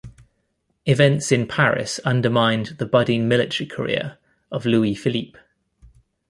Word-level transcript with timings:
Events 0.87 1.31
in 1.31 1.45
Paris 1.47 1.99
undermined 2.03 2.77
the 2.79 2.87
budding 2.87 3.27
military 3.27 3.67
career 3.67 4.17
of 4.51 4.65
Louis 4.65 4.95
Philippe. 4.95 5.37